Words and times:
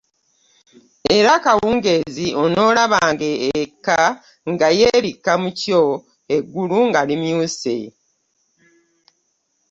Era 1.17 1.29
akawungeezi 1.37 2.25
onoolabanga 2.43 3.07
nga 3.13 3.29
ekka 3.63 3.99
nga 4.51 4.67
yeebikka 4.79 5.33
mu 5.41 5.49
kyo, 5.59 5.81
eggulu 6.35 6.77
nga 6.87 7.01
limyuse. 7.09 7.77